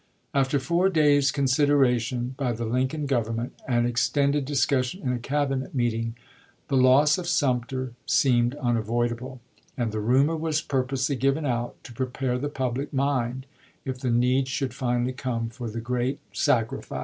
[0.33, 5.75] After four days' consideration by the Lincoln Government, and ex tended discussion in a Cabinet
[5.75, 6.15] meeting,
[6.69, 9.41] the loss of Sumter seemed unavoidable;
[9.77, 13.45] and the rumor was purposely given out to prepare the public mind,
[13.85, 16.99] if the need should finally come for the great sacrifice.